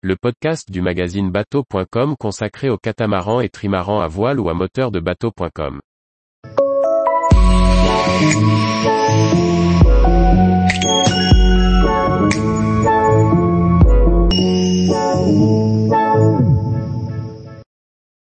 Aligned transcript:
le 0.00 0.14
podcast 0.14 0.70
du 0.70 0.80
magazine 0.80 1.32
bateau.com 1.32 2.14
consacré 2.16 2.70
aux 2.70 2.78
catamarans 2.78 3.40
et 3.40 3.48
trimarans 3.48 4.00
à 4.00 4.06
voile 4.06 4.38
ou 4.38 4.48
à 4.48 4.54
moteur 4.54 4.92
de 4.92 5.00
bateau.com. 5.00 5.80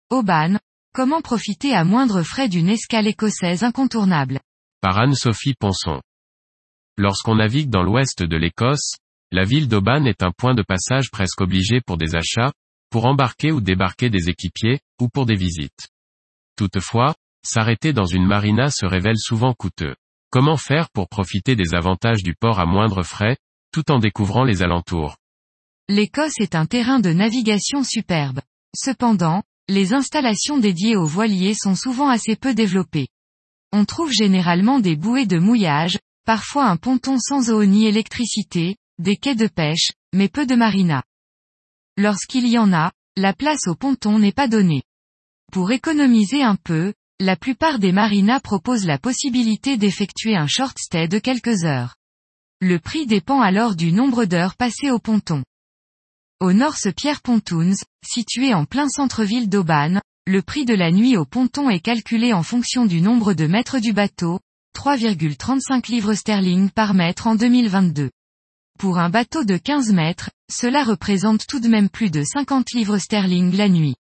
Aubane, 0.10 0.60
comment 0.94 1.22
profiter 1.22 1.74
à 1.74 1.86
moindre 1.86 2.22
frais 2.24 2.50
d'une 2.50 2.68
escale 2.68 3.08
écossaise 3.08 3.64
incontournable? 3.64 4.42
Par 4.82 4.98
Anne-Sophie 4.98 5.56
Ponson. 5.58 6.02
Lorsqu'on 6.98 7.36
navigue 7.36 7.70
dans 7.70 7.84
l'ouest 7.84 8.24
de 8.24 8.36
l'Écosse, 8.36 8.98
la 9.32 9.46
ville 9.46 9.68
d'Aubane 9.68 10.08
est 10.08 10.24
un 10.24 10.32
point 10.32 10.54
de 10.54 10.62
passage 10.62 11.10
presque 11.10 11.42
obligé 11.42 11.80
pour 11.80 11.98
des 11.98 12.16
achats, 12.16 12.52
pour 12.90 13.06
embarquer 13.06 13.52
ou 13.52 13.62
débarquer 13.62 14.10
des 14.10 14.30
équipiers, 14.30 14.82
ou 15.00 15.08
pour 15.08 15.26
des 15.26 15.36
visites. 15.36 15.88
Toutefois, 16.58 17.16
s'arrêter 17.44 17.94
dans 17.94 18.06
une 18.06 18.26
marina 18.26 18.70
se 18.70 18.86
révèle 18.86 19.18
souvent 19.18 19.54
coûteux. 19.54 19.96
Comment 20.30 20.58
faire 20.58 20.90
pour 20.90 21.08
profiter 21.08 21.56
des 21.56 21.74
avantages 21.74 22.24
du 22.24 22.36
port 22.36 22.60
à 22.60 22.66
moindre 22.66 23.04
frais, 23.04 23.38
tout 23.72 23.90
en 23.90 24.00
découvrant 24.00 24.44
les 24.44 24.64
alentours? 24.64 25.16
L'Écosse 25.88 26.40
est 26.40 26.56
un 26.56 26.66
terrain 26.66 27.00
de 27.00 27.12
navigation 27.12 27.84
superbe. 27.84 28.42
Cependant, 28.76 29.44
les 29.68 29.94
installations 29.94 30.58
dédiées 30.58 30.98
aux 30.98 31.06
voiliers 31.06 31.54
sont 31.54 31.76
souvent 31.76 32.10
assez 32.10 32.36
peu 32.36 32.54
développées. 32.54 33.08
On 33.72 33.86
trouve 33.86 34.12
généralement 34.12 34.80
des 34.80 34.98
bouées 34.98 35.26
de 35.26 35.40
mouillage, 35.40 35.98
parfois 36.26 36.66
un 36.66 36.78
ponton 36.78 37.18
sans 37.18 37.50
eau 37.50 37.64
ni 37.64 37.88
électricité, 37.88 38.76
des 39.00 39.18
quais 39.18 39.36
de 39.36 39.48
pêche, 39.48 39.92
mais 40.14 40.30
peu 40.30 40.46
de 40.46 40.56
marinas. 40.56 41.04
Lorsqu'il 41.98 42.48
y 42.48 42.58
en 42.58 42.74
a, 42.74 42.92
la 43.18 43.34
place 43.34 43.68
au 43.68 43.76
ponton 43.76 44.20
n'est 44.20 44.32
pas 44.32 44.48
donnée. 44.48 44.84
Pour 45.52 45.72
économiser 45.72 46.44
un 46.44 46.56
peu, 46.56 46.94
la 47.20 47.36
plupart 47.36 47.78
des 47.78 47.92
marinas 47.92 48.40
proposent 48.40 48.86
la 48.86 48.98
possibilité 48.98 49.78
d'effectuer 49.78 50.36
un 50.36 50.48
short 50.48 50.78
stay 50.80 51.08
de 51.08 51.20
quelques 51.20 51.64
heures. 51.66 51.96
Le 52.62 52.80
prix 52.80 53.06
dépend 53.06 53.42
alors 53.42 53.76
du 53.76 53.92
nombre 53.92 54.26
d'heures 54.26 54.56
passées 54.56 54.92
au 54.92 55.00
ponton. 55.00 55.44
Au 56.40 56.54
North 56.54 56.92
Pierre 56.96 57.22
Pontoons, 57.22 57.76
situé 58.04 58.54
en 58.54 58.66
plein 58.66 58.90
centre-ville 58.90 59.50
d'Aubagne, 59.50 60.00
le 60.26 60.42
prix 60.42 60.66
de 60.66 60.74
la 60.74 60.92
nuit 60.92 61.18
au 61.18 61.26
ponton 61.26 61.70
est 61.70 61.80
calculé 61.80 62.34
en 62.34 62.44
fonction 62.44 62.86
du 62.86 63.02
nombre 63.02 63.34
de 63.34 63.46
mètres 63.46 63.80
du 63.80 63.94
bateau, 63.94 64.40
3,35 64.76 65.92
livres 65.92 66.14
sterling 66.14 66.70
par 66.70 66.94
mètre 66.94 67.28
en 67.28 67.36
2022. 67.36 68.10
Pour 68.80 68.98
un 68.98 69.10
bateau 69.10 69.44
de 69.44 69.58
15 69.58 69.92
mètres, 69.94 70.30
cela 70.52 70.84
représente 70.84 71.46
tout 71.48 71.60
de 71.60 71.68
même 71.68 71.90
plus 71.90 72.10
de 72.10 72.24
50 72.24 72.72
livres 72.74 72.98
sterling 72.98 73.56
la 73.56 73.70
nuit. 73.70 73.96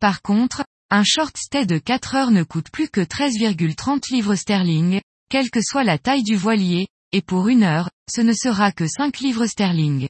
Par 0.00 0.22
contre, 0.22 0.64
un 0.90 1.04
short 1.04 1.36
stay 1.36 1.66
de 1.66 1.78
4 1.78 2.14
heures 2.14 2.30
ne 2.30 2.42
coûte 2.42 2.70
plus 2.70 2.88
que 2.88 3.00
13,30 3.00 4.12
livres 4.12 4.34
sterling, 4.34 5.00
quelle 5.28 5.50
que 5.50 5.60
soit 5.62 5.84
la 5.84 5.98
taille 5.98 6.22
du 6.22 6.36
voilier, 6.36 6.88
et 7.12 7.22
pour 7.22 7.48
une 7.48 7.62
heure, 7.62 7.90
ce 8.10 8.20
ne 8.20 8.32
sera 8.32 8.72
que 8.72 8.86
5 8.86 9.18
livres 9.20 9.46
sterling. 9.46 10.08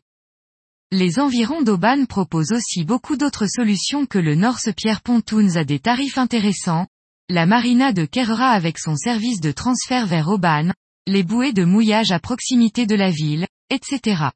Les 0.91 1.21
environs 1.21 1.63
d'Aubagne 1.63 2.07
proposent 2.07 2.53
aussi 2.53 2.85
beaucoup 2.85 3.17
d'autres 3.17 3.47
solutions 3.47 4.07
que 4.07 4.19
le 4.19 4.35
North 4.35 4.73
Pierre 4.75 5.03
Pontoons 5.03 5.57
à 5.57 5.65
des 5.65 5.81
tarifs 5.81 6.17
intéressants, 6.17 6.87
la 7.29 7.45
marina 7.45 7.93
de 7.93 8.07
Kerra 8.07 8.51
avec 8.51 8.79
son 8.79 8.97
service 8.97 9.41
de 9.41 9.53
transfert 9.53 10.07
vers 10.07 10.29
Aubagne, 10.29 10.73
les 11.07 11.23
bouées 11.23 11.53
de 11.53 11.65
mouillage 11.65 12.11
à 12.11 12.19
proximité 12.21 12.87
de 12.87 12.95
la 12.95 13.11
ville, 13.11 13.47
etc. 13.71 14.31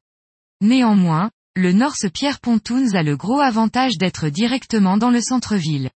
Néanmoins, 0.61 1.31
le 1.55 1.71
North 1.71 2.09
Pierre 2.13 2.39
Pontoons 2.39 2.93
a 2.95 3.03
le 3.03 3.15
gros 3.15 3.39
avantage 3.39 3.97
d'être 3.97 4.29
directement 4.29 4.97
dans 4.97 5.11
le 5.11 5.21
centre-ville. 5.21 5.91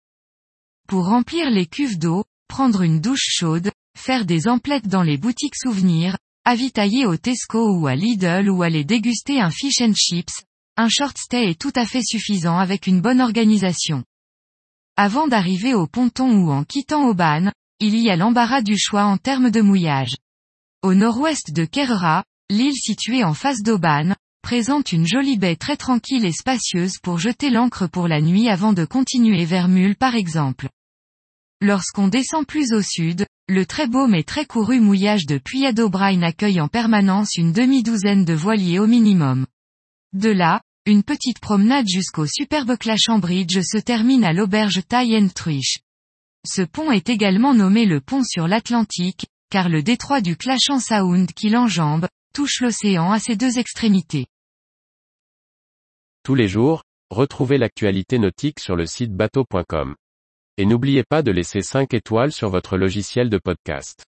Pour 0.88 1.06
remplir 1.06 1.50
les 1.50 1.66
cuves 1.66 1.98
d'eau, 1.98 2.26
prendre 2.48 2.82
une 2.82 3.00
douche 3.00 3.28
chaude, 3.30 3.72
faire 3.98 4.26
des 4.26 4.48
emplettes 4.48 4.88
dans 4.88 5.04
les 5.04 5.18
boutiques 5.18 5.56
souvenirs, 5.56 6.18
avitailler 6.44 7.06
au 7.06 7.18
Tesco 7.18 7.76
ou 7.78 7.88
à 7.88 7.96
Lidl 7.96 8.50
ou 8.50 8.64
aller 8.64 8.84
déguster 8.84 9.40
un 9.40 9.50
fish 9.50 9.82
and 9.82 9.94
chips, 9.96 10.44
un 10.78 10.90
short 10.90 11.18
stay 11.18 11.52
est 11.52 11.60
tout 11.60 11.72
à 11.76 11.86
fait 11.86 12.04
suffisant 12.04 12.58
avec 12.58 12.86
une 12.86 13.02
bonne 13.02 13.22
organisation. 13.22 14.04
Avant 14.98 15.28
d'arriver 15.28 15.74
au 15.74 15.88
ponton 15.88 16.32
ou 16.32 16.52
en 16.52 16.64
quittant 16.64 17.08
Aubagne, 17.08 17.52
il 17.80 17.98
y 17.98 18.10
a 18.10 18.16
l'embarras 18.16 18.62
du 18.62 18.78
choix 18.78 19.06
en 19.06 19.18
termes 19.18 19.52
de 19.52 19.62
mouillage. 19.62 20.16
Au 20.82 20.94
nord-ouest 20.94 21.52
de 21.52 21.66
Kerra, 21.66 22.24
l'île 22.50 22.76
située 22.76 23.24
en 23.24 23.34
face 23.34 23.64
d'Aubagne, 23.64 24.16
présente 24.44 24.92
une 24.92 25.08
jolie 25.08 25.38
baie 25.38 25.56
très 25.56 25.78
tranquille 25.78 26.26
et 26.26 26.32
spacieuse 26.32 27.00
pour 27.02 27.18
jeter 27.18 27.50
l'ancre 27.50 27.88
pour 27.88 28.08
la 28.08 28.22
nuit 28.22 28.48
avant 28.50 28.74
de 28.74 28.86
continuer 28.86 29.46
vers 29.46 29.68
Mule 29.68 29.96
par 29.96 30.14
exemple. 30.14 30.70
Lorsqu'on 31.62 32.08
descend 32.08 32.46
plus 32.46 32.74
au 32.74 32.82
sud, 32.82 33.26
le 33.48 33.66
très 33.66 33.88
beau 33.88 34.08
mais 34.08 34.24
très 34.24 34.46
couru 34.46 34.80
mouillage 34.80 35.26
de 35.26 35.42
O'Brien 35.82 36.22
accueille 36.22 36.62
en 36.62 36.68
permanence 36.68 37.36
une 37.38 37.54
demi-douzaine 37.54 38.26
de 38.26 38.34
voiliers 38.34 38.78
au 38.78 38.86
minimum. 38.86 39.48
De 40.14 40.30
là, 40.30 40.62
une 40.86 41.02
petite 41.02 41.40
promenade 41.40 41.88
jusqu'au 41.88 42.28
superbe 42.28 42.78
Clasham 42.78 43.20
Bridge 43.20 43.60
se 43.62 43.80
termine 43.80 44.24
à 44.24 44.34
l'auberge 44.34 44.82
Tie 44.88 45.18
and. 45.18 45.30
Ce 46.46 46.62
pont 46.62 46.92
est 46.92 47.10
également 47.10 47.56
nommé 47.56 47.86
le 47.86 48.02
pont 48.02 48.24
sur 48.24 48.48
l'Atlantique, 48.48 49.26
car 49.50 49.70
le 49.70 49.82
détroit 49.82 50.22
du 50.22 50.38
Clasham 50.38 50.80
Sound 50.80 51.32
qui 51.32 51.50
l'enjambe, 51.50 52.08
touche 52.36 52.60
l'océan 52.60 53.14
à 53.14 53.20
ses 53.20 53.38
deux 53.38 53.60
extrémités. 53.60 54.26
Tous 56.22 56.36
les 56.36 56.50
jours, 56.50 56.84
retrouvez 57.10 57.58
l'actualité 57.58 58.20
nautique 58.20 58.60
sur 58.60 58.76
le 58.76 58.86
site 58.86 59.14
bateau.com. 59.14 59.96
Et 60.58 60.66
n'oubliez 60.66 61.06
pas 61.06 61.22
de 61.22 61.32
laisser 61.32 61.62
5 61.62 61.94
étoiles 61.94 62.34
sur 62.34 62.50
votre 62.50 62.76
logiciel 62.76 63.30
de 63.30 63.38
podcast. 63.38 64.04